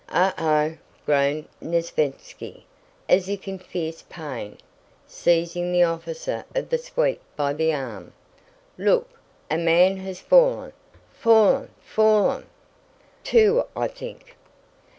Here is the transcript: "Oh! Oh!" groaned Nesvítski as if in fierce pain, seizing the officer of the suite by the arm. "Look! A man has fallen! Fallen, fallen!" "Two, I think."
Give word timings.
"Oh! 0.11 0.33
Oh!" 0.39 0.77
groaned 1.05 1.47
Nesvítski 1.63 2.63
as 3.07 3.29
if 3.29 3.47
in 3.47 3.59
fierce 3.59 4.03
pain, 4.09 4.57
seizing 5.07 5.71
the 5.71 5.83
officer 5.83 6.43
of 6.55 6.69
the 6.69 6.79
suite 6.79 7.21
by 7.35 7.53
the 7.53 7.71
arm. 7.71 8.11
"Look! 8.79 9.07
A 9.51 9.59
man 9.59 9.97
has 9.97 10.19
fallen! 10.19 10.73
Fallen, 11.13 11.69
fallen!" 11.83 12.47
"Two, 13.23 13.65
I 13.75 13.87
think." 13.87 14.37